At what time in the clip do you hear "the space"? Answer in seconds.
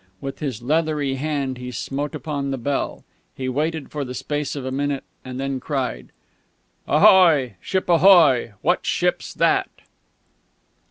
4.03-4.55